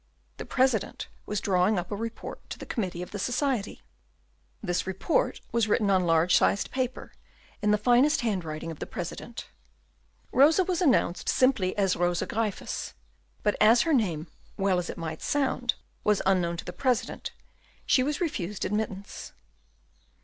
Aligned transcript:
The 0.37 0.45
President 0.45 1.09
was 1.27 1.39
drawing 1.39 1.77
up 1.77 1.91
a 1.91 1.95
report 1.95 2.49
to 2.49 2.57
the 2.57 2.65
committee 2.65 3.03
of 3.03 3.11
the 3.11 3.19
society. 3.19 3.83
This 4.63 4.87
report 4.87 5.41
was 5.51 5.67
written 5.67 5.91
on 5.91 6.07
large 6.07 6.35
sized 6.35 6.71
paper, 6.71 7.13
in 7.61 7.69
the 7.69 7.77
finest 7.77 8.21
handwriting 8.21 8.71
of 8.71 8.79
the 8.79 8.87
President. 8.87 9.47
Rosa 10.31 10.63
was 10.63 10.81
announced 10.81 11.29
simply 11.29 11.77
as 11.77 11.95
Rosa 11.95 12.25
Gryphus; 12.25 12.95
but 13.43 13.55
as 13.61 13.81
her 13.83 13.93
name, 13.93 14.25
well 14.57 14.79
as 14.79 14.89
it 14.89 14.97
might 14.97 15.21
sound, 15.21 15.75
was 16.03 16.19
unknown 16.25 16.57
to 16.57 16.65
the 16.65 16.73
President, 16.73 17.29
she 17.85 18.01
was 18.01 18.19
refused 18.19 18.65
admittance. 18.65 19.33